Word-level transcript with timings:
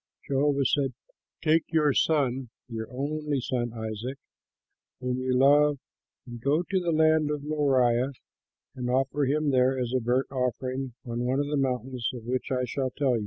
Jehovah 0.27 0.65
said, 0.65 0.93
"Take 1.43 1.63
your 1.71 1.93
son, 1.93 2.49
your 2.67 2.91
only 2.91 3.39
son 3.39 3.71
Isaac, 3.71 4.17
whom 4.99 5.19
you 5.19 5.37
love, 5.37 5.77
and 6.25 6.41
go 6.41 6.63
to 6.63 6.79
the 6.79 6.91
land 6.91 7.29
of 7.29 7.43
Moriah, 7.43 8.13
and 8.73 8.89
offer 8.89 9.25
him 9.25 9.51
there 9.51 9.77
as 9.77 9.93
a 9.95 9.99
burnt 9.99 10.31
offering 10.31 10.95
on 11.05 11.19
one 11.25 11.39
of 11.39 11.49
the 11.49 11.55
mountains 11.55 12.09
of 12.15 12.23
which 12.25 12.49
I 12.51 12.65
shall 12.65 12.89
tell 12.89 13.13
you." 13.15 13.19